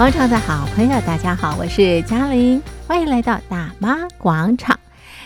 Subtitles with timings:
[0.00, 4.80] 广场的好朋友，大家好，我是嘉玲，欢迎来到大妈广场。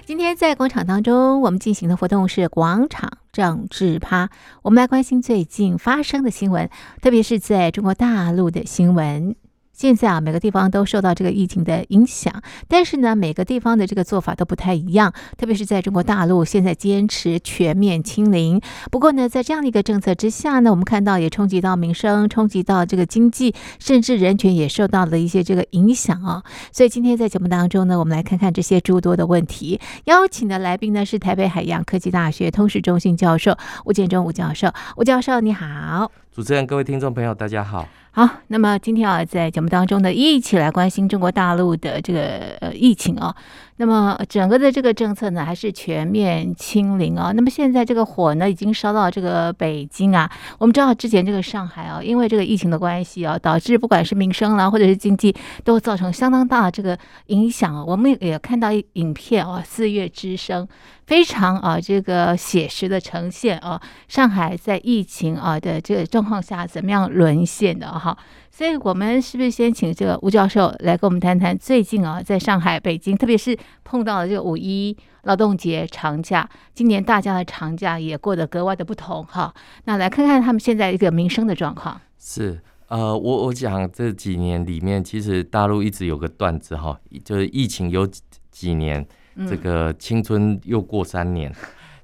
[0.04, 4.30] 今天在广场当中，我们进行的活动是广场政治趴，
[4.62, 6.68] 我们来关心最近发生的新闻，
[7.00, 9.36] 特别是在中国大陆的新闻。
[9.74, 12.32] 现在啊，每个地方都受到这个疫情的影响，
[12.68, 15.12] 但是呢，每个地方的这个做法都不太一样。
[15.36, 18.60] 特别是在中国大陆，现在坚持全面清零。
[18.92, 26.44] 不过呢，在这样的一个政策之下呢，我们看到也冲击到民生，冲击到这个经济，甚至人权也受到了一些这个影响啊。
[26.70, 29.80] 所以今天在节目当中呢，我们来看看这些诸多的问题。
[30.04, 34.72] 邀请的来宾呢是台北海洋科技大学通识中心教授吴建忠吴教授。
[34.96, 37.88] 吴教授你好，主持人各位听众朋友大家好。
[38.16, 42.20] 好，那么今天啊，在节目当中呢，一起来关心中国大陆的这个
[42.60, 43.34] 呃疫情啊。
[43.76, 47.32] 那么整个的这个政策呢，还是全面清零啊。
[47.32, 50.30] 那么现在这个火呢，已经烧到这个北京啊。
[50.58, 57.84] 我们知道之前这个上海啊，因为这个疫情的关系啊，导致不管是民生啦，或者是经济，都造成相当大的这个影响。
[57.84, 60.64] 我们也看到影片啊，《四月之声》
[61.04, 68.16] 非常啊这个写实的呈现啊，上海在疫情啊的这个状况下怎么样沦陷的啊哈。
[68.50, 79.52] 所以，我们是不是先请这个吴教授来跟我们谈谈最近啊，在上海、北京，特别是碰到了这个五一劳动节长假，今年大家的长假也过得格外的不同哈。
[79.86, 82.00] 那来看看他们现在一个民生的状况。
[82.18, 88.06] 是，呃，我我讲这几年里面，其实大陆一直有个段子哈，就是疫情有
[88.50, 89.04] 几年，
[89.48, 91.52] 这个青春又过三年。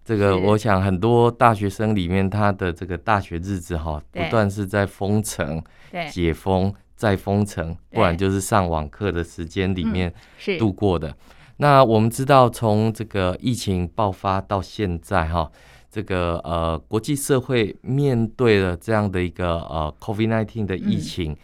[0.00, 5.62] 嗯这个我想很多大学生里面，他的这个大学日子哈，不断是在封城、
[6.10, 10.12] 解封、再封城，不然就是上网课的时间里面
[10.58, 11.14] 度过的。
[11.58, 15.48] 那我们知道，从这个疫情爆发到现在哈，
[15.90, 21.36] 这个呃国际社会面对了这样的一个呃 COVID-19 的疫情，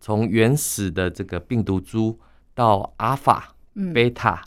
[0.00, 2.18] 从原始的这个病毒株
[2.54, 3.54] 到阿尔法、
[3.92, 4.44] 贝塔、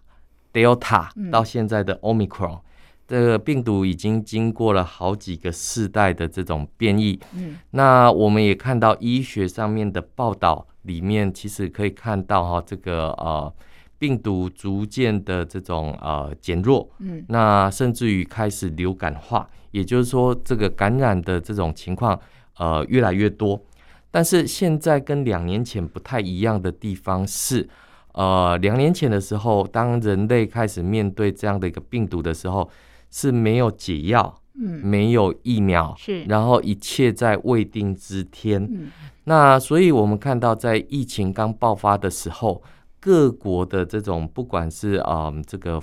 [0.51, 2.61] 德尔塔，到现在的 Omicron。
[3.07, 13.53] 这个病毒已经经过了好几个世代的这种变异，嗯，那我们也看到医学上面的报道里面，其实可以看到哈，这个呃
[13.97, 22.19] 病毒逐渐的这种呃减弱，嗯，那甚至于开始流感化，也就是说这个感染的这种情况
[22.57, 23.57] 呃越来越多。
[24.11, 27.69] 但是现在跟两年前不太一样的地方是，
[28.11, 32.69] 呃，两年前的时候，当人类开始面对这样的一个病毒的时候。
[33.09, 38.63] 是没有解药，嗯，没有疫苗，是，然后一切在未定之天。
[38.63, 38.91] 嗯，
[39.25, 42.61] 那所以我们看到，在疫情刚爆发的时候，
[42.99, 45.81] 各国的这种不管是啊、嗯、这个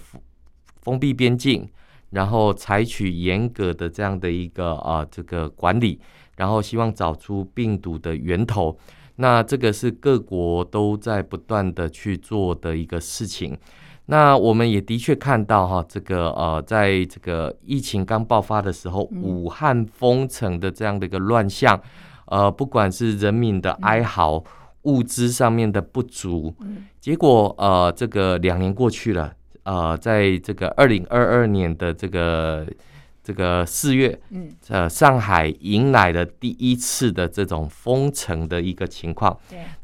[0.82, 1.68] 封闭边境，
[2.10, 6.00] 然后采取严格的这样的一个啊这个管理，
[6.36, 8.78] 然后希望找出病毒的源头。
[9.16, 13.56] 那这个是各国都在不断的去做的一个事情。
[14.06, 21.80] 那我们也的确看到哈，这个呃，在这个疫情刚爆发的时候，武汉封城的这样的一个乱象，
[22.26, 24.44] 呃，不管是人民的哀嚎，
[24.82, 26.54] 物资上面的不足，
[27.00, 29.32] 结果呃，这个两年过去了，
[29.62, 32.66] 呃，在这个二零二二年的这个
[33.22, 39.34] 这个四月，嗯呃，上海迎来了第一次的这种封城的一个情况。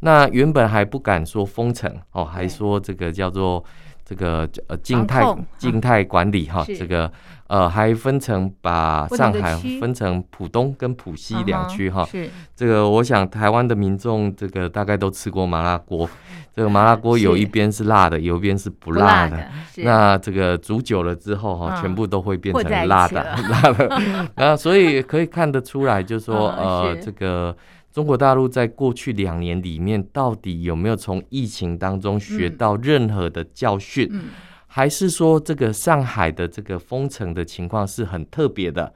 [0.00, 3.64] 那原本还不敢说封城哦，还说这个叫做。
[4.10, 5.22] 这个呃静态
[5.56, 7.08] 静态管理哈，这个
[7.46, 12.04] 呃还分成把上海分成浦东跟浦西两区哈。
[12.10, 16.10] 是这个，我想台湾的民众这个大概都吃过麻辣锅，
[16.52, 19.48] 这个麻辣锅有一边是辣的，有一边是不辣的。
[19.76, 24.02] 那这个煮久了之后哈，全部都会变成辣的 辣的。
[24.34, 27.56] 那所以可以看得出来，就是说呃这个。
[27.92, 34.08] 中国大陆在过去两年里面，到底有没有从疫情当中学到任何的教训？
[34.12, 34.26] 嗯，
[34.68, 38.92] 还是说这个上海的这个封城的情况是很特别的？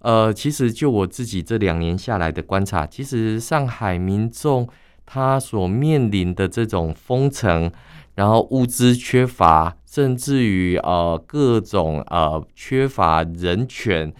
[0.00, 4.68] 呃，其实就我自己这两年下来的观察，其实上海民众
[5.06, 7.70] 他所面临的这种封城，
[8.16, 14.12] 然后物资缺乏，甚至于呃各种呃缺乏人权。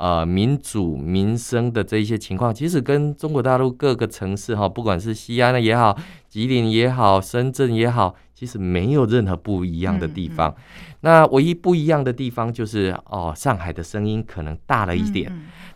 [0.00, 5.94] 呃，民主民生的这一些情况，其实跟中国大陆各个城市哈，不管是西安也好，
[6.26, 10.48] 吉林也好，深圳也好，其实没有任何不一样的地方。
[10.48, 15.30] 嗯嗯、那唯一不一样的地方就是，哦，上海的声音可能大了一点。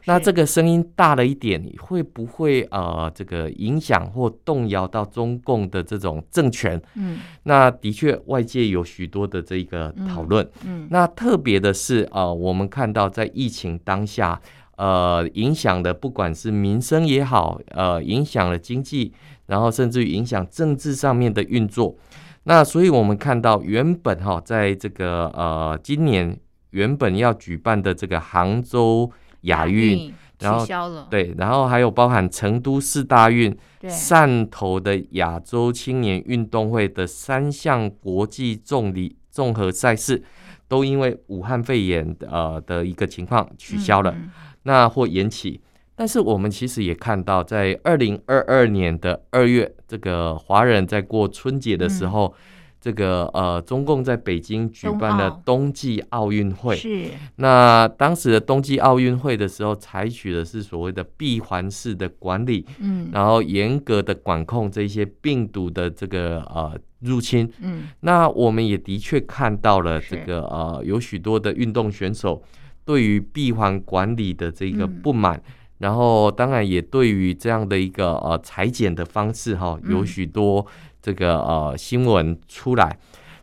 [0.06, 6.80] 那这个声音大了一点，会不会呃这个影响或动摇到中共的这种政权？
[6.94, 10.44] 嗯，那的确外界有许多的这个讨论。
[10.64, 14.38] 嗯，嗯那特别的是呃，我们看到在疫情当下，
[14.76, 19.12] 呃影响的，不管是民生也好，呃影响了经济，
[19.46, 21.96] 然后甚至于影响政治上面的运作。
[22.42, 26.38] 那所以我们看到原本哈，在这个呃今年
[26.72, 29.10] 原本要举办的这个杭州
[29.44, 30.12] 亚运。
[30.40, 30.66] 然后
[31.08, 40.22] 对，然后还有包含成都市大运、汕头的亚洲青年运动会的三项国际重力综合赛事，
[40.68, 44.30] 都因为武汉肺炎呃的一个情况取消了，嗯嗯
[44.64, 45.60] 那或延期。
[45.94, 52.34] 但是我们其实也看到，在二零二二年的二月，这个华人在过春节的时候。
[52.36, 52.53] 嗯
[52.84, 56.76] 这个呃，中共在北京举办了冬季奥运会。
[56.76, 57.06] 是。
[57.36, 67.50] 那当时的冬季奥运会的时候，采取的是所谓的闭环式的管理，嗯，然后严格的管控这些病毒的这个呃入侵。
[67.62, 67.84] 嗯。
[68.00, 72.42] 那我们也的确看到了这个呃，有许多的运动选手
[72.84, 75.42] 对于闭环管理的这个不满，
[75.78, 80.66] 然后当然也对于这样的一个呃裁剪的方式哈，有许多。
[81.04, 82.98] 这个呃新闻出来，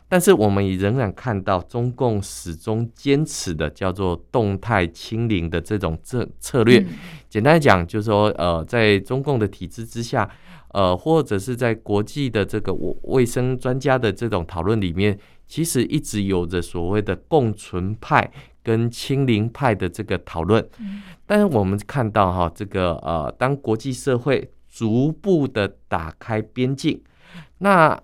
[0.08, 6.80] 但是我们也仍然看到中共始终坚持的叫做动态清零的这种策策略。
[6.80, 6.88] 嗯、
[7.28, 10.28] 简单讲，就是说呃，在中共的体制之下，
[10.72, 15.16] 呃，或者是在国际的这个卫生专家的这种讨论里面，
[15.46, 18.28] 其实一直有着所谓的共存派
[18.64, 20.60] 跟清零派的这个讨论。
[20.80, 27.00] 嗯、但是我们看到哈，这个呃，当国际社会逐步的打开边境。
[27.62, 27.96] 那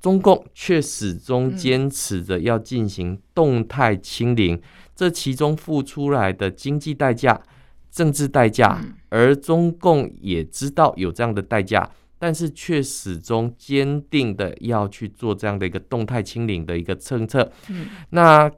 [0.00, 4.62] 中共却始终坚持着要进行动态清零，嗯、
[4.96, 7.40] 这其中付出来的经济代价、
[7.88, 11.88] 政治代价，嗯、而中共也知道有这样的代价，
[12.18, 17.48] 但是却始终坚定的要去做这样的一个动态清零的一个政策。
[17.68, 18.50] 嗯、那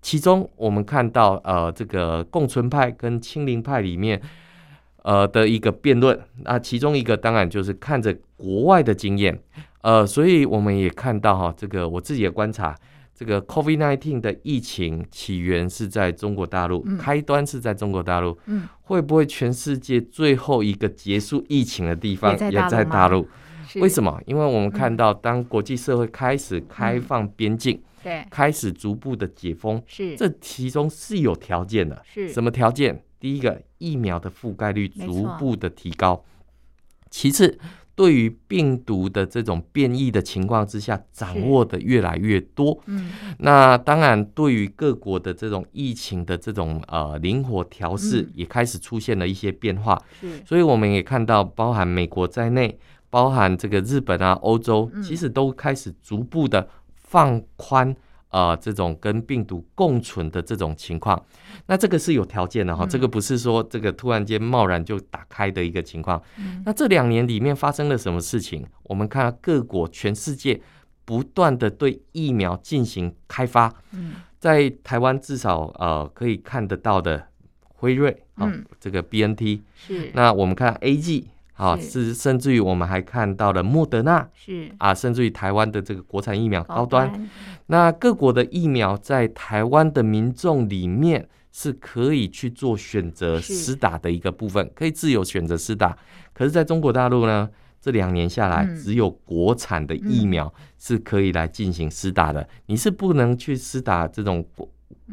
[0.00, 4.22] 其中我们看到，呃，这个共存派跟清零派里面。
[5.04, 9.38] 呃的一个辩论，那其中一个当然就是看着国外的经验，
[9.82, 12.74] 呃，所以我们也看到哈，这个我自己的观察，
[13.14, 23.28] 这个 COVID-19 的疫情起源是在中国大陆，嗯、开端是在中国大陆，嗯，会不会全世界最后一个结束疫情的地方也在大陆？
[23.76, 24.18] 为什么？
[24.24, 32.28] 因为我们看到当国际社会开始开放边境，对、嗯，开始逐步的解封，是，这其中是有条件的，是。
[32.30, 33.02] 什么条件？
[33.18, 36.24] 第一个，疫苗的覆盖率逐步的提高；
[37.10, 37.58] 其次，
[37.94, 42.80] 对于病毒的这种变异的情况之下，掌握的越来越多。
[42.86, 50.00] 嗯，那当然，对于各国的这种疫情的这种呃灵活调试，也开始出现了一些变化。
[50.20, 52.78] 是，所以我们也看到，包含美国在内，
[53.10, 57.94] 包含这个日本啊、欧洲，其实都开始逐步的放宽。
[58.34, 61.24] 啊、呃，这种跟病毒共存的这种情况，
[61.66, 66.20] 那这个是有条件的哈，嗯、这个不是说这个突然间贸然就打开的一个情况。
[66.38, 68.66] 嗯、那这两年里面发生了什么事情？
[68.82, 70.60] 我们看到各国全世界
[71.04, 73.72] 不断的对疫苗进行开发。
[73.92, 77.28] 嗯、在台湾至少呃可以看得到的
[77.62, 80.10] 辉瑞啊，嗯、这个 BNT 是。
[80.12, 81.24] 那我们看 AZ。
[81.54, 82.12] 好，是。
[82.12, 84.70] 甚至于我们还看到了莫德纳，是。
[84.78, 87.30] 啊，甚至于台湾的这个国产疫苗高端，高端。
[87.66, 95.96] 那各国的疫苗在台湾的民众里面是可以去做选择施打的一个部分，可以自由选择施打。
[96.32, 97.48] 可是，在中国大陆呢，
[97.80, 104.44] 这两年下来，只有国产的疫苗是可以来进行施打的，嗯、你是不能去施打这种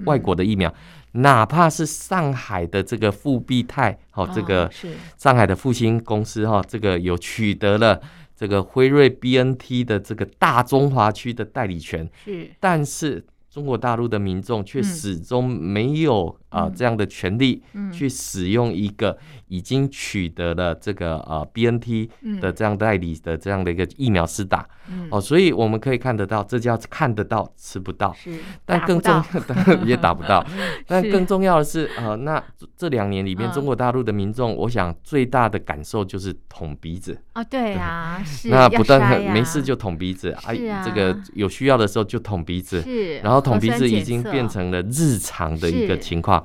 [0.05, 0.69] 外国的疫苗。
[0.69, 0.75] 嗯
[1.13, 4.72] 哪怕是上海的这个富必泰，好，这个
[5.18, 8.00] 上海的复兴公司哈，这个有取得了
[8.36, 19.17] 这个辉瑞 BNT 的这个大中华区的代理权，是，但是中国大陆的民众却始终没有啊这样的权利去使用一个
[19.48, 22.08] 已经取得了这个呃 BNT
[22.39, 24.67] 的这样代理的这样的一个疫苗施打。
[25.10, 30.46] 哦，所以我们可以看得到，这叫看得到吃不到，是，但更重要 的也打不到。
[30.86, 32.43] 但更重要的是，呃，那
[32.75, 40.51] 这两年里面，中国大陆的民众，我想最大的感受就是捅鼻子啊，对啊，是，那不但没事就捅鼻子，啊，
[40.84, 46.40] 这个有需要的时候就捅鼻子，是，然后捅鼻子已经变成了日常的一个情况。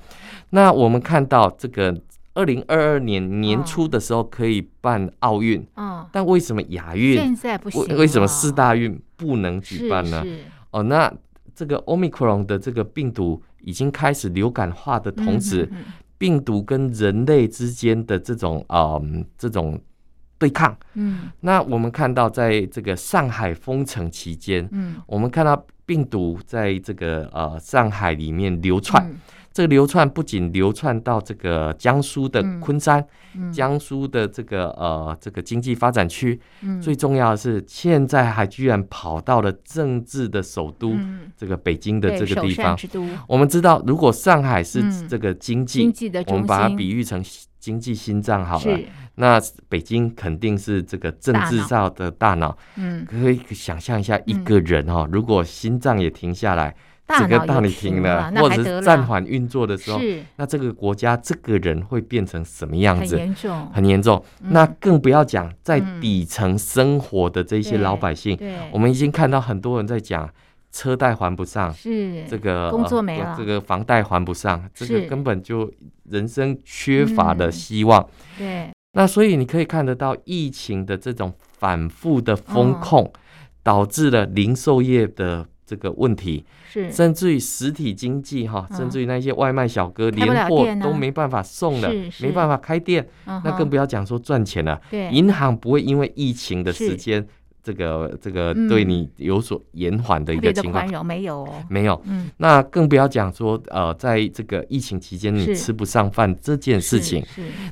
[0.50, 1.94] 那我们看到这个。
[2.38, 7.80] 二零二二年年初的时候可以办奥运，哦、但为什么亚运现在不行？
[7.86, 10.22] 为为什么四大运不能举办呢？
[10.70, 11.10] 哦，那
[11.54, 19.02] 这个 Omicron 的这个病毒已经开始流感化的同时，嗯、哼哼病毒跟人类之间的这种啊、呃、
[19.38, 19.80] 这种
[20.36, 29.02] 对抗，嗯，那我们看到在这个上海封城期间，嗯，我们看到病毒在这个呃上海里面流窜。
[29.08, 29.18] 嗯。
[29.52, 33.00] 这个流窜不仅流窜到这个江苏的昆山，
[33.34, 33.48] 嗯。
[33.48, 42.76] 嗯、江苏的这个呃这个经济发展区，嗯、最重要的是现在还居然跑到了政治的首都，嗯、这个北京的这个地方。
[43.26, 47.24] 我们知道，如果上海是这个经济，嗯、我们把它比喻成
[47.66, 48.78] 经济心脏好了，
[49.16, 52.56] 那北京肯定是这个政治上的大脑。
[52.76, 56.72] 嗯，可以想象一下，一个人哈、哦，如果心脏也停下来。
[57.08, 60.00] 这个道理停了，或者是暂缓运作的时候，
[60.34, 63.14] 那这个国家这个人会变成什么样子？
[63.16, 64.24] 很严重，很严重。
[64.40, 68.36] 那更不要讲在底层生活的这些老百姓，
[68.72, 70.28] 我们已经看到很多人在讲
[70.72, 75.72] 车贷还不上，是这个工作没了，这个房贷还不上，这个根本就
[76.10, 78.08] 人生缺乏了希望。
[78.38, 83.12] 对，那所以你可以看得到疫情的这种反复的风控，
[83.62, 85.46] 导致了零售业的。
[85.68, 94.80] 这个问题是，甚至于实体经济哈，甚至于那些外卖小哥连货都没办法送了，没办法开店，那更不要讲说赚钱了。
[94.88, 97.26] 对，银行不会因为疫情的时间，
[97.66, 102.00] 这个这个对你有所延缓的一个情况，没有，没有。
[102.36, 107.24] 那更不要讲说呃，在这个疫情期间你吃不上饭这件事情。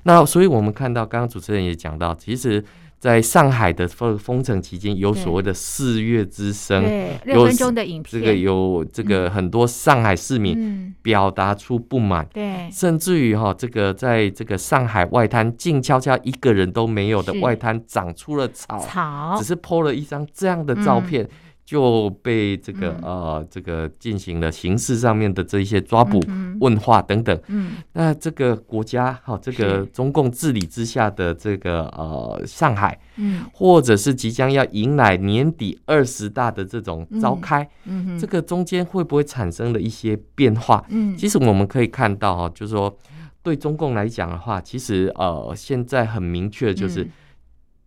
[0.03, 2.65] 那所以我们看到刚刚主持人也讲到，其实。
[2.99, 6.83] 在上海的封封城期间，有所谓的四月之声，
[7.25, 21.29] 六分钟的影片，这个有这个很多上海市民表达出不满，对，甚至于哈，这个在这个上海外滩静悄悄一个人都没有的外滩长出了草，草，只是 po 了一张这样的照片。
[21.64, 26.23] 就被这个呃，这个进行了刑事上面的这一些抓捕、
[26.61, 27.38] 问话等等。
[27.47, 40.85] 嗯，那这个国家哈，这个中共治理之下的这个呃上海，嗯，或者是即将要迎来年底二十大的这种召开，嗯，这个中间会不会产生了一些变化？
[40.90, 42.94] 嗯，其实我们可以看到哈，就是说
[43.42, 47.09] 对中共来讲的话，其实呃现在很明确就是。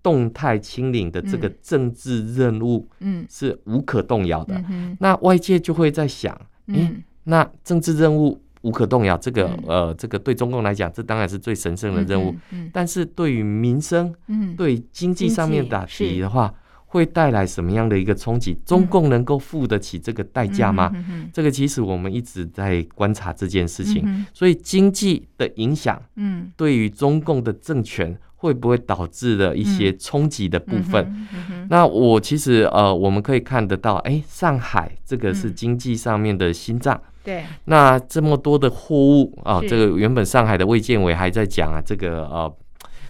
[0.02, 4.64] 动态清零的这个政治任务，嗯，是无可动摇的。
[5.00, 12.34] 那外界就会在想，嗯，那政治任务无可动摇，这个呃，这个对中共来讲，这当然是最神圣的任务。
[12.72, 16.54] 但是对于民生，嗯，对经济上面打击的话，
[16.88, 18.58] 会带来什么样的一个冲击？
[18.66, 20.92] 中共能够付得起这个代价吗？
[21.32, 24.26] 这个其实我们一直在观察这件事情。
[24.34, 28.18] 所以经济的影响，嗯，对于中共的政权。
[28.40, 31.04] 会不会导致了一些冲击的部分？
[31.06, 37.02] 嗯嗯嗯、那我其实呃，我们可以看得到，哎、欸，上海这个是经济上面的心脏。
[37.24, 37.46] 对、嗯。
[37.66, 42.56] 那这么多的货物啊，这个原本上海的卫健委还在讲啊，这个呃，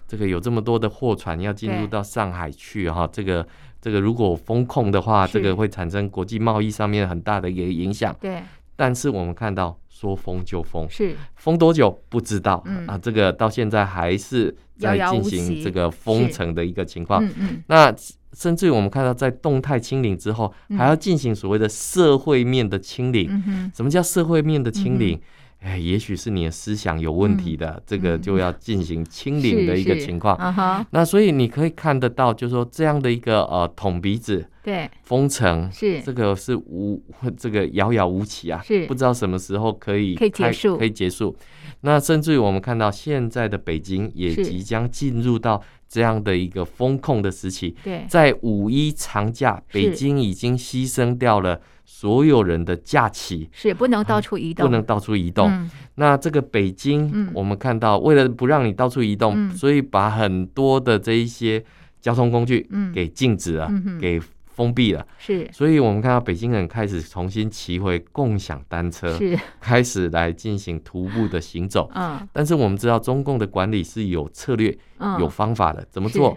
[0.07, 3.45] 这个有这么多的货船要进入到上海去哈、啊，这个
[3.87, 8.13] 这个如果封控的话，这个会产生国际贸易上面很大的一个影响。
[8.19, 8.43] 对。
[8.75, 9.77] 但是我们看到。
[9.99, 12.95] 说封就封，是封多久不知道、嗯、啊？
[12.99, 17.25] 这个到现在还是在进行这个封城的一个情况。
[17.25, 17.91] 嗯嗯、那
[18.33, 23.27] 甚至于我们看到，在动态清零之后，还要进行所谓的社会面的清零。
[23.31, 25.15] 嗯、哼什么叫社会面的清零？
[25.17, 25.21] 嗯
[25.59, 30.37] 哎，也许是你的思想有问题的，嗯、这个就要进行清零的一个情况。
[30.37, 35.99] Uh-huh、那所以你可以看得到，就是说这样的一个呃捅鼻子，对，封城是。
[36.01, 37.01] 这个是无
[37.35, 38.85] 这个遥遥无期啊，是。
[38.85, 41.35] 不知道什么时候可以可以结束，可以结束。
[41.81, 47.75] 那甚至于我们看到现在的北京也即将进入到这样的一个风控的时期。
[47.83, 51.61] 对，在五一长假，北京已经牺牲掉了。
[51.89, 53.49] 所有人的假期。
[53.53, 55.49] 是不能到处移动，不能到处移动。
[55.49, 61.63] 嗯、那这个北京，我们看到为了不让你到处移动，嗯、所以把很多的这一些
[62.01, 64.19] 交通工具给禁止了，给
[64.57, 65.07] 封闭了。
[65.19, 71.89] 是，所以我们看到北京人开始重新骑回共享单车，是开始来进行徒步的行走。
[71.93, 76.35] 嗯、但是我们知道中共的管理是有策略、嗯、有方法的，怎么做？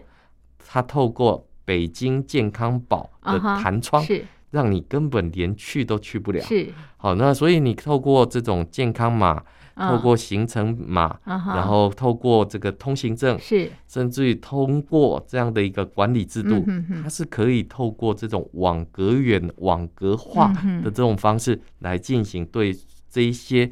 [0.69, 4.03] 他透过北京健康宝的弹窗。
[4.03, 4.25] 是。
[4.51, 6.41] 让你根本连去都去不了。
[6.43, 9.41] 是，好，那所以你透过这种健康码，
[9.89, 16.65] 透过行程码，然后透过这个通行证，是，甚至于通过这样的一个管理制度，
[17.03, 20.53] 它是可以透过这种网格远、网格化
[20.85, 22.77] 的这种方式来进行对
[23.11, 23.71] 这一些。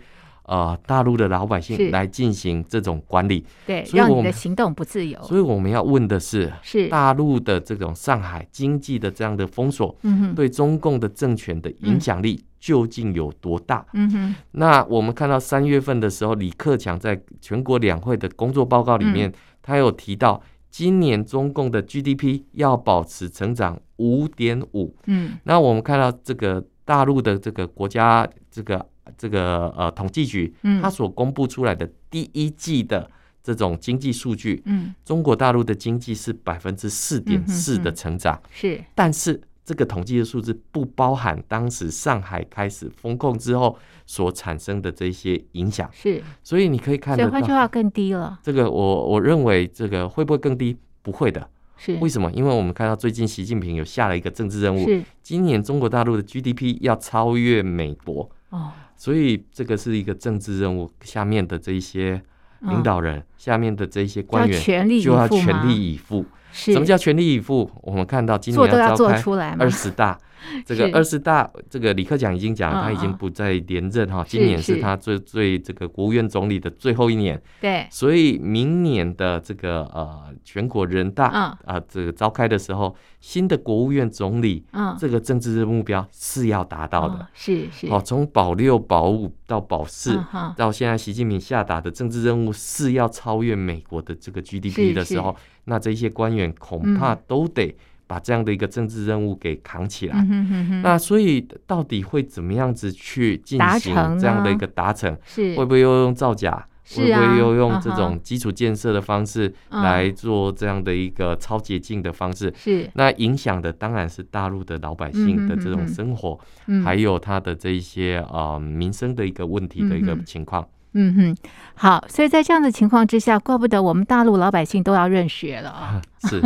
[0.49, 5.23] 呃，大陆的老百姓来进行这种管理，对，所以让你的行动不自由。
[5.23, 13.85] 所以我们要问的是，是大陆的这种上海经济的这样的封锁，嗯哼，对中共的政权的影响力究竟有多大？
[13.93, 24.97] 嗯哼，那我们看到三月份的时候，李克强在全国两会的工作报告里面，他有提到，今年中共的 GDP 要保持成长五点五。
[25.05, 26.64] 嗯，那我们看到这个。
[26.88, 28.83] 大陆的这个国家这个
[29.16, 33.10] 这个呃统计局，嗯，它所公布出来的第一季的
[33.42, 39.40] 这种经济数据，嗯，中国大陆的经济是百分之四点四的成长，是，但是。
[39.68, 48.40] 这个统计的数字不包含当时上海开始封控之后所产生的这些影响，是，所以你可以看到，所以换句话更低了。
[48.42, 50.74] 这个我我认为这个会不会更低？
[51.02, 51.46] 不会的，
[51.76, 51.94] 是。
[51.96, 52.32] 为什么？
[52.32, 55.02] 因为我们看到最近习近平有下了一个政治任务，是。
[55.22, 58.30] 今年中国大陆的 GDP 要超越美国。
[58.48, 62.21] 哦，所以这个是一个政治任务，下面的这一些
[62.61, 64.61] 领导人，下面的这一些官员
[65.00, 66.26] 就要全力以赴。
[66.50, 67.71] 什么叫全力以赴？
[67.83, 69.23] 我们看到今年要召开
[69.59, 70.19] 二十大。
[70.64, 84.64] 这个二十大，这个李克强已经讲，他已经不再连任哈，今年是他最最这个国务院总理的最后一年，对，所以明年的这个呃全国人大啊这个召开的时候，新的国务院总理，
[84.99, 90.18] 这个政治目标是要达到的，是是，好，从保六保五到保四，
[90.57, 97.76] 到现在习近平下达的政治任务是要超越美国的这个 GDP 的时候，那这些官员恐怕都得。
[98.08, 105.16] 把这样的一个政治任务给扛起来，嗯、哼哼哼，那所以到底会怎么样子去进行这样的一个达成？
[105.24, 106.66] 是会不会又用造假？
[106.96, 112.50] 会不会又用这种基础建设的方式来做这样的一个超捷径的方式？
[112.56, 116.40] 是那影响的当然是大陆的老百姓的这种生活，
[116.82, 120.66] 还有他的这一些呃民生的一个问题的一个情况。
[120.92, 121.37] 嗯哼，
[121.75, 126.00] 好，所以在这样的情况之下，怪不得我们大陆老百姓都要认学了啊。
[126.28, 126.42] 是，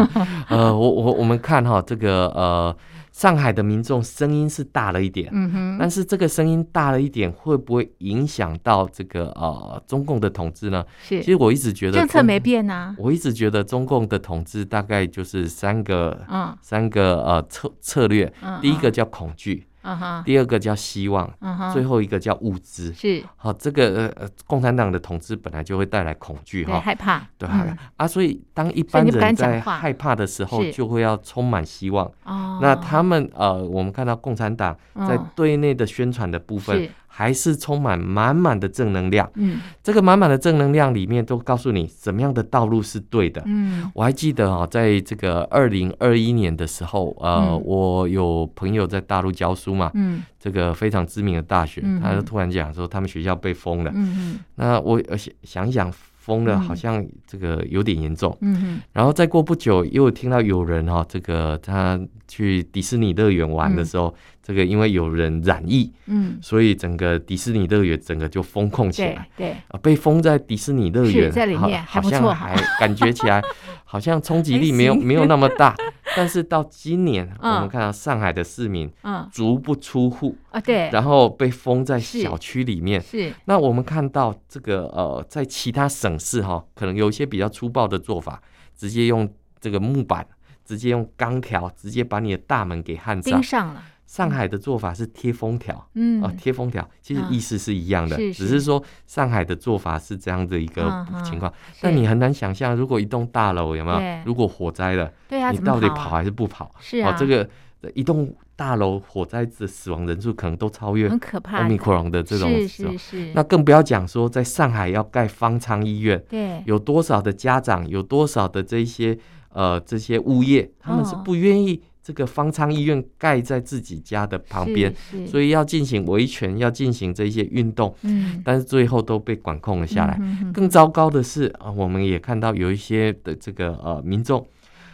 [0.49, 2.77] 呃，我我我们看哈，这个呃，
[3.11, 10.85] 上海的民众声音是大了一点，嗯哼，但是这个声音大了一点，会不会影响到这个呃中共的统治呢？
[11.03, 18.31] 是，其实我一直觉得政策没变啊，我一直觉得中共的统治大概就是三个，嗯，三个呃策策略，
[18.61, 19.67] 第一个叫恐惧。
[19.83, 20.23] Uh huh.
[20.25, 21.73] 第二个叫希望，uh huh.
[21.73, 22.93] 最后一个叫物资。
[22.93, 32.07] 是，好，这个呃，共产党的统治本来就会带来恐惧哈，害怕，对、嗯、啊，所以当一般人在害怕的时候，就会要充满希望。
[32.25, 34.77] 哦，那他们呃，我们看到共产党
[35.09, 36.89] 在对内的宣传的部分。
[37.15, 39.31] 还是充满满满的正能量。
[39.35, 43.43] 嗯，这个满满的正能量里面都告诉你什么样的道路是对的。
[43.45, 53.93] 嗯，我还记得啊，在这个二零二一年的时候，呃，嗯、我有朋友在大陆教书嘛，嗯，这个非常知名的大学，嗯、他就突然讲说他们学校被封了。
[53.95, 55.93] 嗯嗯，那我想想一想。
[56.25, 58.31] 封了，好像这个有点严重。
[58.43, 69.29] 嗯哼，然后再过不久，又听到有人哈，这个他去迪士尼乐园玩的时候，这个因为有人染疫，嗯，所以整个迪士尼乐园整个就封控起来。
[69.37, 73.41] 对，啊，被封在迪士尼乐园，在里面好像还感觉起来
[73.85, 75.77] 好像冲击力没有没有那么大。
[76.17, 83.01] 但是到今年，我们看到上海的市民，嗯，足不出户啊，对，然后被封在小区里面。
[83.01, 88.43] 是，那我们看到这个呃，在其他省市哈，可能有一些比较粗暴的做法，
[88.77, 90.27] 直接用这个木板，
[90.67, 93.43] 直接用钢条，直接把你的大门给焊上。
[93.43, 93.83] 上了。
[94.13, 98.61] 上海的做法是贴封条，嗯，啊，贴封条，其实意思是一样的，只是。
[98.61, 101.51] 说上海的做法是这样的一个情况。
[101.81, 104.23] 但你很难想象，如果一栋大楼有没有？
[104.27, 106.71] 如果火灾了，对啊，你到底跑还是不跑？
[106.79, 107.49] 是啊，这个
[107.95, 113.33] 一栋大楼火灾的死亡人数可能都超越很可怕 Omicron 的这种是是是。
[113.35, 121.83] 那更不要讲说在上海要盖方舱医院，对，有多少的家长，有多少的这些呃这些物业，他们是不愿意。
[122.03, 124.93] 这个方舱医院盖在自己家的旁边，
[125.25, 130.19] 所以要进行维权，要进行这些运动，嗯，但是最后都被管控了下来。
[130.21, 134.45] 嗯、哼哼更糟糕的是啊，我们也看到有一些的这个呃民众，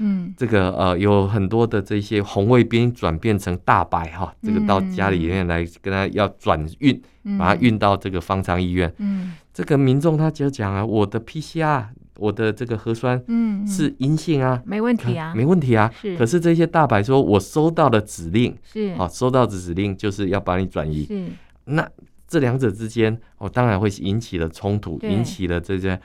[0.01, 7.01] 嗯，这个呃有很多的这些红卫兵转变成大白哈，这个到家里面来跟他要转运，
[7.38, 11.87] 把他运到这个方舱医院，嗯，这个民众他就讲啊，我的 PCR。
[12.18, 15.90] 我的这个核酸嗯是阴性啊，没问题啊，没问题啊。
[16.00, 21.04] 是，可是这些大白说，我收到了指令是，好，收到的指令就是要把你转移。
[21.04, 21.26] 是，
[21.64, 21.88] 那
[22.26, 25.98] 这两者之间，哦，当然会引起了冲突，引起了这些。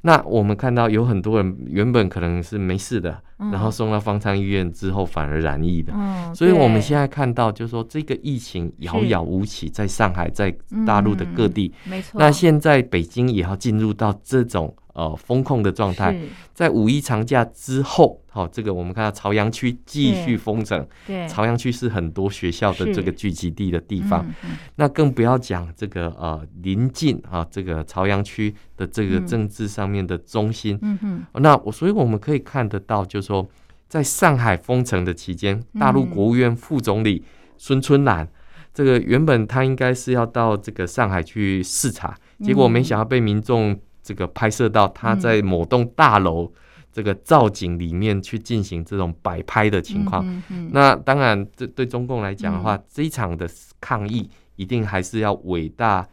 [0.00, 5.92] 那我们看到有很多人原本可能是没事的，然后送到方舱医院之后反而染疫的。
[6.34, 12.18] 所以我们现在看到就是说这个疫情遥遥无期，在上海，在大陆的各地，没错。
[12.18, 14.74] 那现在北京也要进入到这种。
[14.98, 16.12] 呃，封控的状态，
[16.52, 20.84] 在五一长假之后，好、哦，这个我们看到朝阳区继续封城。
[21.06, 24.26] 对，朝阳区是很多学校的这个聚集地的地方。
[24.42, 30.76] 嗯、那更不要讲这个呃，临近啊，这个朝阳区的这个政治上面的中心。
[30.82, 31.24] 嗯嗯。
[31.34, 33.48] 那我所以我们可以看得到，就是说，
[33.86, 37.22] 在上海封城的期间，大陆国务院副总理
[37.56, 38.28] 孙春兰。
[38.74, 43.76] 这个原本他应该是要到这个上海去视察，结果没想到被民众
[44.08, 46.50] 这个拍摄到他在某栋大楼
[46.90, 50.24] 这个造景里面去进行这种摆拍的情况。
[50.72, 53.46] 那当然，这对中共来讲的话，这一场的
[53.82, 56.08] 抗议一定还是要伟大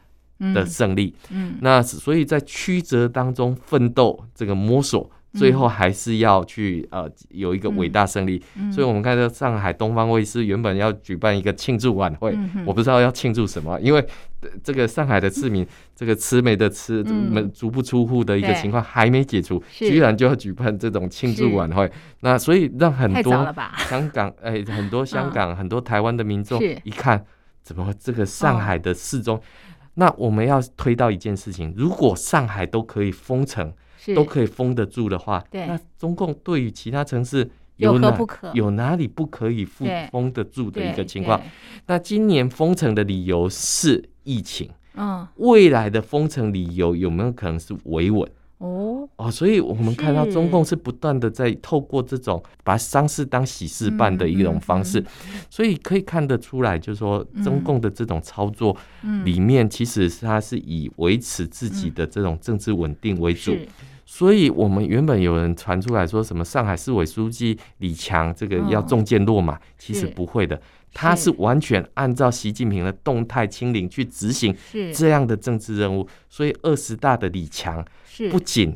[0.53, 1.15] 的胜利。
[1.61, 5.09] 那所以在曲折当中奋斗，这个摸索。
[5.35, 14.05] 最后还是要去呃有一个伟大胜利，所以我们看到上海东方卫视原本要举办一个庆祝晚会，嗯、我不知道要庆祝什么，因为
[14.63, 23.53] 这个上海的市民、 嗯、这个吃没得吃，门足不出户的一个情况还没解除，嗯、居然就要举办这种庆祝晚会，那所以让很多
[23.89, 27.25] 香港 哎很多香港、嗯、很多台湾的民众一看，
[27.61, 29.41] 怎么这个上海的市中，哦、
[29.95, 33.73] 那我们要推到一件事情，如果上海都可以封城。
[34.13, 38.17] 都可以封得住的话，那中共对于其他城市有哪
[38.53, 41.41] 有哪里不可以封封得住的一个情况？
[41.87, 48.29] 那今年封城的理由是疫情，嗯，未来的封城理由有没有可能是维稳？
[48.59, 48.91] 哦。
[49.17, 55.01] 哦，所以我们看到中共是不断的在透过这种把丧事当喜事办的一种方式，
[55.49, 58.75] 所以可以看得出来，就是说中共的这种操作
[59.23, 63.55] 里面，其实它是以维持自己的这种政治稳定为主。
[64.05, 70.61] 所以，我们原本有人传出来说什么上海市委书记李强这个要中箭落马，其实不会的，
[70.93, 74.55] 他是完全按照习近平的动态清零去执行
[74.93, 76.07] 这样的政治任务。
[76.29, 77.83] 所以，二十大的李强
[78.29, 78.75] 不仅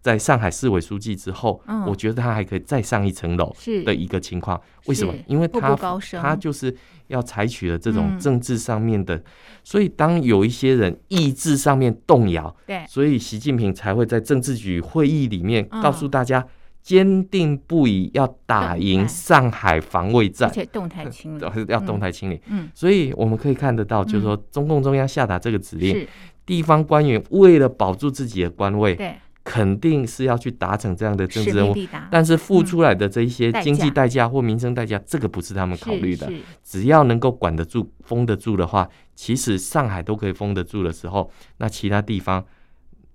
[0.00, 4.60] 在上海市委书记之后，我觉得他还可以再上一层楼的一个情况。
[4.86, 5.14] 为什么？
[5.26, 5.76] 因为他
[6.20, 6.74] 他就是。
[7.10, 9.20] 要采取了这种政治上面的，
[9.64, 16.46] 所以当有一些人意志上面动摇，对，所以习近平才会在政治局会议里面告诉大家，
[16.84, 22.40] 坚定不移要打赢上海防卫战，而且动态清理， 要动态清理。
[22.46, 26.06] 嗯，所以我们可以看得到，就是说中共中央下达这个指令，
[26.46, 29.16] 地方官员为了保住自己的官位，对。
[29.42, 31.74] 肯定是要去达成这样的政治任务，
[32.10, 36.30] 但是付出来的这一些经济代价或民生代价，这个不是他们考虑的。
[36.62, 42.44] 只要能够管得住、封得住的话，其实上海都可以封得住的时候，那其他地方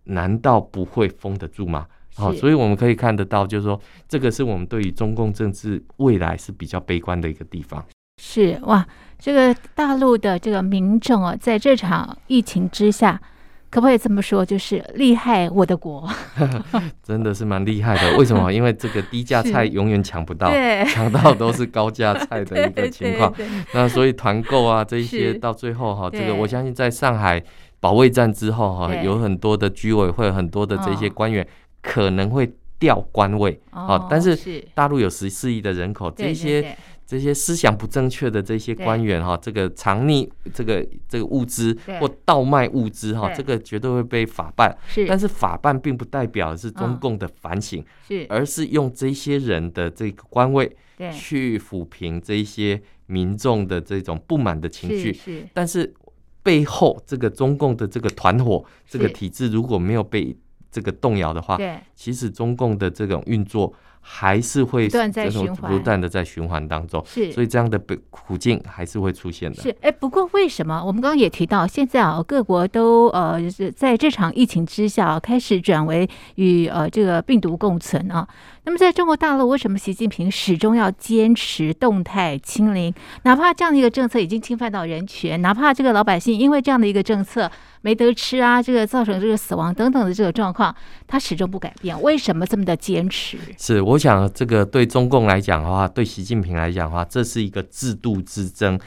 [0.06, 1.86] 难道不会封得住吗？
[2.16, 7.86] 好，所以我们可以看得到，就是说，这个是我们对于中共政治未来是比较悲观的一个地方。
[8.20, 8.86] 是哇，
[9.20, 13.22] 这个大陆的这个民众啊，在这场疫情之下。
[13.76, 14.46] 可不可以这么说？
[14.46, 16.10] 就是厉害我的国，
[17.04, 18.18] 真的是蛮厉害的。
[18.18, 18.50] 为什么？
[18.56, 20.50] 因为这个低价菜永远抢不到，
[20.88, 23.34] 抢到都是高价菜的 一个情况。
[23.74, 27.44] 那所以团购啊，这一些到最后哈，这个我相信在上海
[27.82, 31.46] 保卫战之后哈，有很多的居委会、很多的这些官员
[31.82, 34.08] 可能会调官位啊。
[34.10, 36.78] 但是大陆有十四亿的人口，这些。
[37.08, 44.76] 这些思想不正确的这些官员哈，这个藏匿这个这个物资或倒卖物资哈，这个绝对会被法办。
[44.88, 50.76] 是，但是法办并不代表是中共的反省，是，而是用这些人的这个官位
[51.14, 55.14] 去抚平这些民众的这种不满的情绪。
[55.14, 55.94] 是，但是
[56.42, 60.36] 背后这个中共的这个团伙这个体制如果没有被
[60.72, 61.60] 这个动摇的话，
[61.94, 63.72] 其实中共的这种运作。
[64.08, 69.60] 还是会断在循环不断的在循环当中，是，所以这样的苦境还是会出现的。
[69.64, 78.28] 是，哎，不过为什么我们刚刚也提到，现在啊，各国都呃，是在这场疫情之下开始转为与呃这个病毒共存啊。
[78.64, 82.94] 那么在中国大陆，为什么习近平始终要坚持动态清零？
[83.24, 87.52] 哪怕这样的一个政策已经侵犯到人权，哪怕这个老百姓因为这样的一个政策
[87.86, 92.02] 没得吃啊，这个造成这个死亡等等的这个状况，他始终不改变。
[92.02, 93.38] 为什么这么的坚持？
[93.60, 98.80] 是，我想这个对中共来讲的话，对习近平来讲的话，这是一个制度之争。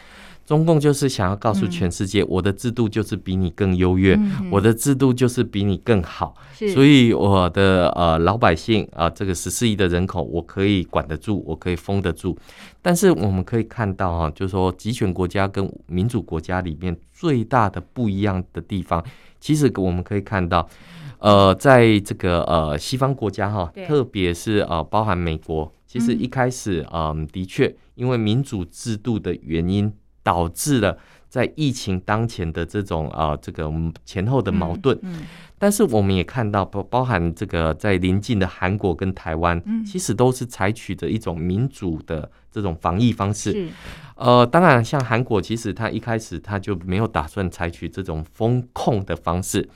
[0.48, 4.18] 中共就是想要告诉全世界，我的制度就是比你更优越，
[4.50, 6.34] 我的制度就是比你更好，
[6.72, 12.34] 所以我的呃老百姓啊，这个十四亿的人口，我可以管得住，我可以封得住。
[12.80, 19.04] 但是我们可以看到哈，就是说集权国家跟民主国家里面最大的不一样的地方，
[19.38, 20.66] 其实我们可以看到，
[21.18, 29.92] 呃，在这个呃西方国家哈，特别是呃包含美国，其实一开始嗯的确因为民主制度的原因。
[30.28, 30.98] 导致了
[31.30, 33.72] 在疫情当前的这种啊，这个
[34.04, 34.98] 前后的矛盾。
[35.00, 35.22] 嗯，
[35.56, 43.70] 但是我们也看到，包包含这个在邻近的韩国跟台湾，其实都是采取着一种民主的这种防疫方式。
[44.16, 49.66] 呃，当然，像韩国，其实他一开始他就没有打算采取这种封控的方式，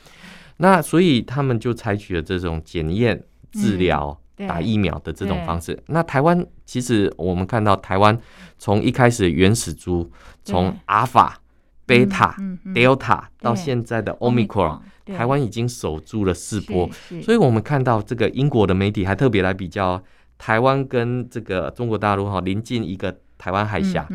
[0.58, 4.18] 那所以他们就采取了这种检验、治疗。
[4.48, 8.18] 打疫苗的这种方式，那台湾其实我们看到台湾
[8.58, 10.10] 从一开始原始株，
[10.44, 11.38] 从阿法
[11.86, 12.34] Beta、
[12.74, 16.88] Delta 到现在的 Omicron，台湾已经守住了四波。
[17.22, 20.02] 所以我们看到这个英国的媒体还特别来比较
[20.38, 24.08] 台湾跟这个中国大陆哈临近一个台湾海峡。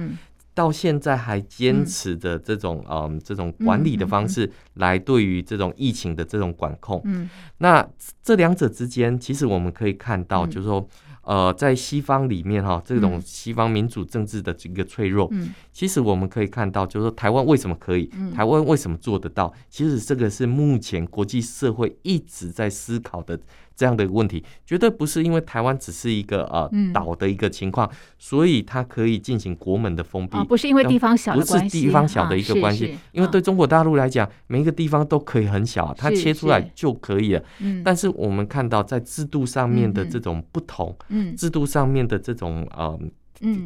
[0.57, 7.87] 到现在还坚持着这种嗯，嗯这种管理的方式来对于这种疫情的这种管控，嗯，那
[8.23, 10.87] 这两者之间，其实我们可以看到，就是说。
[11.27, 19.53] 呃，在西方里面哈，这种西方民主政治的这个脆弱，嗯，其实我们可以看到，就是说台湾为什么可以，台湾为什么做得到？
[19.69, 23.37] 其实这个是目前国际社会一直在思考的
[23.77, 37.43] 这样的一个问题，绝对不是因为台湾只是一个呃岛的一个情况，所以它可以进行国门的封闭，不是因为地方小，不是地方小的一个关系，因为对中国大陆来讲，每一个地方都可以很小，它切出来就可以了。
[37.85, 40.93] 但是我们看到在制度上面的这种不同。
[41.37, 42.99] 制度上面的这种呃，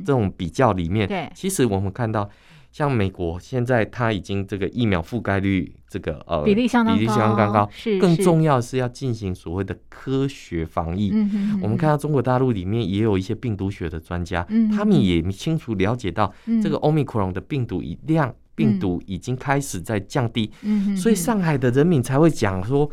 [0.06, 2.30] 这种比较里面，对，其实我们看到，
[2.72, 11.12] 像美国现在它已经这个疫苗覆盖率这个呃比例相当高，比例相当高，是更重要是要进行所谓的科学防疫。
[11.62, 20.50] 我们看到中国大陆里面也有一些病毒学的专家，他们也清楚了解到这个 Omicron 的病毒量，病毒已经开始在降低，
[20.96, 22.90] 所以上海的人民才会讲说。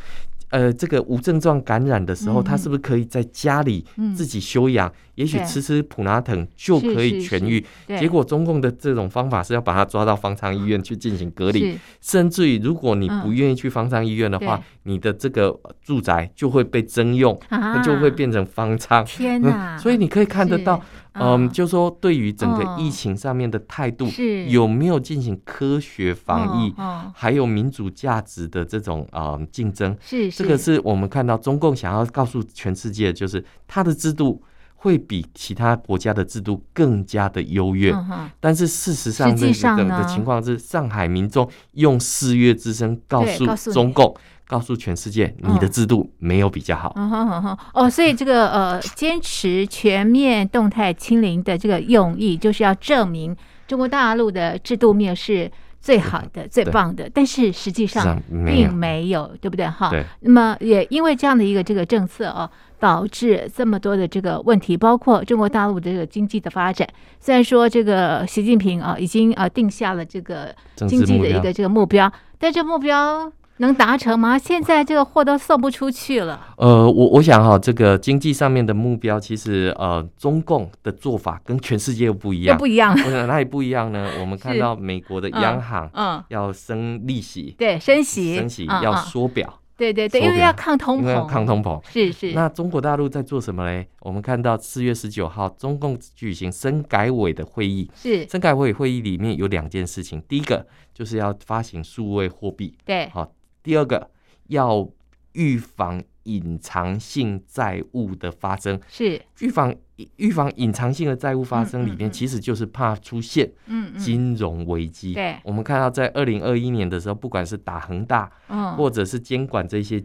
[0.51, 3.85] 呃，这个无症状感染的时候，他是不是可以在家里
[4.17, 4.91] 自己休养？
[5.15, 7.65] 也许吃吃普拿疼就可以痊愈。
[7.99, 17.37] 结果中共的这种方法是要把他抓到方舱医院去进行隔离，甚至于如果你不愿意去方舱医院的话，你的这个住宅就会被征用，
[17.85, 19.05] 就会变成方舱。
[19.05, 19.77] 天哪！
[19.77, 20.81] 所以你可以看得到。
[21.13, 24.07] 嗯，就说对于整个疫情上面的态度，
[24.49, 26.75] 有没有进行科学防疫，
[27.15, 34.43] 还有民主价值的这种嗯竞争，是这个是我们看到中共想要告诉全世界，就是他的制度
[34.79, 37.95] 会比其他国家的制度更加的优越。
[38.41, 44.17] 但是事实上的的情况是，上海民众用四月之声告诉中共。
[44.49, 46.91] 告诉全世界，你的制度没有比较好。
[46.97, 53.37] 嗯哼哼哼，哦，所以这个呃，坚持全面动态清零的这个用意，就是要证明
[53.67, 57.11] 中国大陆的制度面是最好的、最棒的。
[57.13, 59.67] 但是实际上并没有，对不对？
[59.67, 59.93] 哈。
[60.21, 66.87] 那么也因为这样的一个这个政策哦，导致这么多的这个问题，包括中国大陆的这个经济的发展。
[67.21, 73.33] 虽然说这个习近平啊已经啊定下了这个经济的一个这个目标，但这目标。
[73.59, 74.39] 能达成吗？
[74.39, 76.55] 现在这个货都送不出去了。
[76.57, 82.93] 呃，我我想哈，这个经济上面的目标，其实呃，中共的做法跟全世界又不一样，不一样。
[82.93, 84.11] 我想哪里不一样呢？
[84.21, 92.33] 我们看到美国的央行，嗯，要升利息，对，升息，升息要缩表，对对对，因为要抗通膨，因为要抗通膨，是是。
[92.33, 93.89] 那中国大陆在做什么嘞？
[94.01, 103.29] 我们看到四月十九号，中共举行深改委的会议，是深改委会议里面有两件事情，第一个就是要发行数位货币，对，好。
[103.63, 104.11] 第二个
[104.49, 104.89] 要
[105.33, 109.21] 预防隐藏性债务的发生，是。
[109.41, 109.75] 预防
[110.17, 113.51] 预防隐藏性的债务发生里面，其实就是怕出现
[113.97, 115.15] 金融危机。
[115.15, 118.31] 对，我们看到在二零二一年的时候，不管是打恒大，
[118.77, 120.03] 或者是监管这些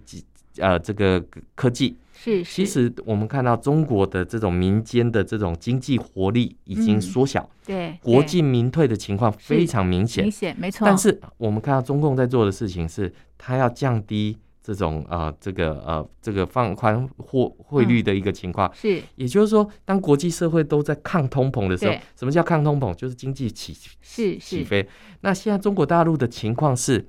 [0.58, 1.24] 呃这个
[1.56, 1.98] 科技。
[2.16, 10.86] 是，其实我们看到中国的这种民间的这种经济活力已经缩小，对，国进民退的情况非常明显，明显没错。
[10.86, 13.12] 但是我们看到中共在做的事情是，
[13.46, 22.94] 他要降低这种呃这个呃这个放宽货汇率的一个情况，是，也就是说，当国际社会都在抗通膨的时候，什么叫抗通膨？
[22.94, 24.88] 就是经济起是起飞。
[25.20, 27.06] 那现在中国大陆的情况是。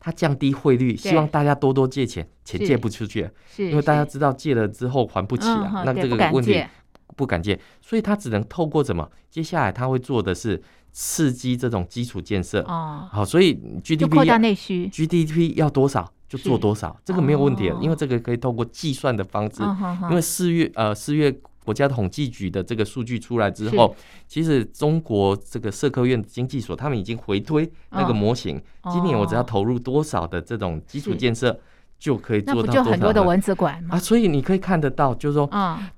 [0.00, 6.64] 它降低汇率，希望大家多多借钱，钱借不出去，因为大家知道借了之后还不起啊，那这个问题
[7.14, 9.10] 不敢借，所以他只能透过什么？
[9.28, 10.62] 接下来他会做的是
[10.98, 12.62] 刺激这种基础建设。
[12.62, 13.52] 哦，好，所以
[13.84, 19.62] GDP 扩大内需，GDP 要多少就做多少，这个没有问题，因为这个可以透过计算的方式，
[20.08, 21.38] 因为四月呃四月。
[21.66, 23.92] 国家统计局的这个数据出来之后，
[24.28, 31.58] 其实中国这个社科院经济所他们已经回推那个模型，今年我只要投入多少的这种基础建设，
[31.98, 32.84] 就可以做到多少。
[32.84, 33.96] 就很多的蚊子馆吗？
[33.96, 35.48] 啊，所以你可以看得到，就是说，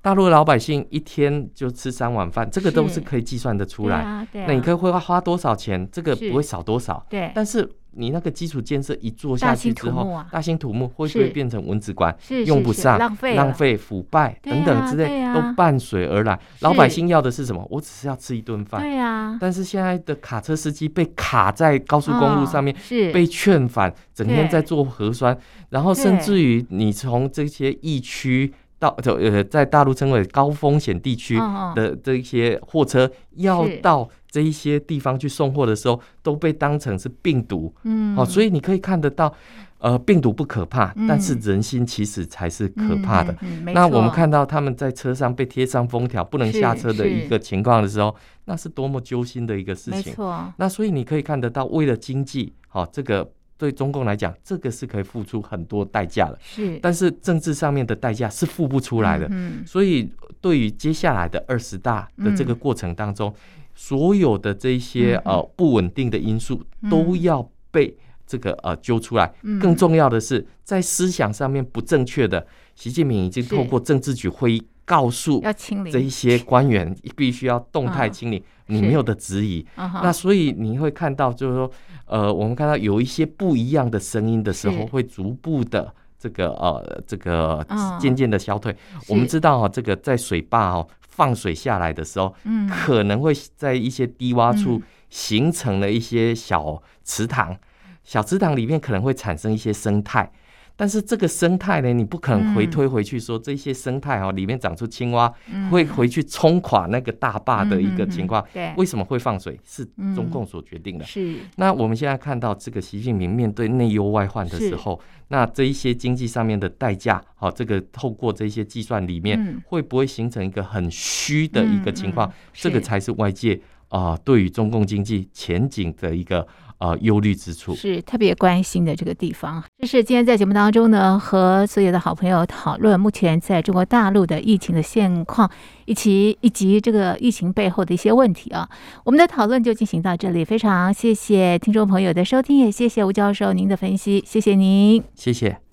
[0.01, 4.27] 大陆老百姓一天就吃三碗饭，这个都是可以计算得出来。
[4.33, 5.87] 那你可以会花多少钱？
[5.91, 7.05] 这个不会少多少。
[7.09, 7.69] 对，但是。
[7.91, 12.15] 你那个基础建设一做下去之后，大兴土木会不会变成蚊子馆？
[12.45, 16.39] 用不上，浪费、浪费、腐败等等之类，都伴随而来。
[16.59, 17.65] 老百姓要的是什么？
[17.69, 18.81] 我只是要吃一顿饭。
[18.81, 19.37] 对呀。
[19.41, 22.75] 但是现在的卡车司机被卡在高速公路上面，
[23.11, 25.37] 被劝返，整天在做核酸，
[25.69, 31.37] 然后甚至于你从这些疫区到呃，在大陆称为高风险地区
[31.75, 37.73] 的这一些货车要到这一些地方去送货的时候，都被当成是病毒。
[37.83, 39.33] 嗯，哦，所以你可以看得到，
[39.79, 43.35] 呃，病毒不可怕，但是人心其实才是可怕的。
[43.73, 48.15] 那我们看到他们在车上被贴上封条，不能下车的一个情况的时候，
[48.45, 50.03] 那是多么揪心的一个事情。
[50.05, 50.53] 没错。
[50.57, 53.31] 那所以你可以看得到，为了经济，好这个。
[53.59, 56.39] 对中共来讲，这个是可以付出很多代价的。
[56.41, 59.27] 是，但是政治上面的代价是付不出来的。
[59.31, 63.35] 嗯，所以对于接下来的二十大的这个过程当中，
[63.81, 66.61] 所有的这些呃不稳定的因素
[66.91, 67.95] 都要被
[68.27, 69.33] 这个呃揪出来。
[69.61, 75.41] 更重要的是，在思想上面不正确的，习近平已经透过政治局会议告诉
[75.89, 78.43] 这一些官员，必须要动态清理。
[78.65, 81.71] 你没有的质疑，那所以你会看到，就是说，
[82.05, 87.65] 呃，我们看到有一些不一样的声音的时候，会逐步的这个呃，这个
[87.99, 88.75] 渐渐的消退。
[89.07, 90.87] 我们知道哈，这个在水坝哦
[91.19, 97.57] 放水下来的时候，嗯可能会在一些低洼处形成了一些小池塘，
[98.05, 100.31] 小池塘里面可能会产生一些生态。
[100.79, 105.29] 但是这个生态呢，你不可能回推回去说这些生态哦，里面长出青蛙，
[105.69, 108.41] 会回去冲垮那个大坝的一个情况。
[108.53, 109.59] 对，为什么会放水？
[109.65, 111.03] 是中共所决定的。
[111.03, 111.35] 是。
[111.57, 122.31] 那我们现在看到这个习近平面对内忧外患的时候，那这一些经济上面的代价，好，这个透过这些计算里面，会不会形成一个很虚的一个情况？
[122.53, 126.47] 这个才是外界啊对于中共经济前景的一个。
[126.79, 129.63] 啊，忧虑之处是特别关心的这个地方。
[129.77, 135.49] 这是今天在节目当中呢，和所有的好朋友讨论目前在中国大陆的疫情的现况，
[135.85, 138.67] 以及以及这个疫情背后的一些问题啊。
[139.03, 145.68] 我们的讨论就进行到这里，非常谢谢听众朋友的收听，也谢谢吴教授您的分析，谢谢您，谢谢。